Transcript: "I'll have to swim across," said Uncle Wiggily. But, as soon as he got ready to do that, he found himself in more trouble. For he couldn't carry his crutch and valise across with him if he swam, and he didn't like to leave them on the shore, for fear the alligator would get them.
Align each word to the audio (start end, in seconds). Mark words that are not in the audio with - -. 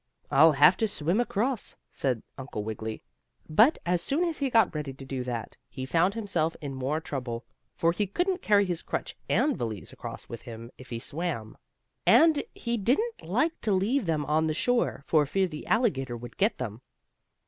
"I'll 0.31 0.53
have 0.53 0.77
to 0.77 0.87
swim 0.87 1.21
across," 1.21 1.75
said 1.91 2.23
Uncle 2.35 2.63
Wiggily. 2.63 3.03
But, 3.47 3.77
as 3.85 4.01
soon 4.01 4.23
as 4.23 4.39
he 4.39 4.49
got 4.49 4.73
ready 4.73 4.93
to 4.93 5.05
do 5.05 5.23
that, 5.23 5.55
he 5.69 5.85
found 5.85 6.15
himself 6.15 6.55
in 6.59 6.73
more 6.73 6.99
trouble. 6.99 7.45
For 7.75 7.91
he 7.91 8.07
couldn't 8.07 8.41
carry 8.41 8.65
his 8.65 8.81
crutch 8.81 9.15
and 9.29 9.55
valise 9.55 9.93
across 9.93 10.27
with 10.27 10.41
him 10.41 10.71
if 10.75 10.89
he 10.89 10.97
swam, 10.97 11.55
and 12.03 12.41
he 12.55 12.77
didn't 12.77 13.21
like 13.21 13.61
to 13.61 13.71
leave 13.73 14.07
them 14.07 14.25
on 14.25 14.47
the 14.47 14.55
shore, 14.55 15.03
for 15.05 15.27
fear 15.27 15.47
the 15.47 15.67
alligator 15.67 16.17
would 16.17 16.35
get 16.35 16.57
them. 16.57 16.81